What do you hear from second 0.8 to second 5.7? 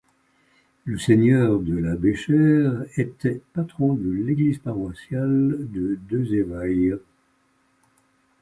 Le seigneur de la Béchère était patron de l'église paroissiale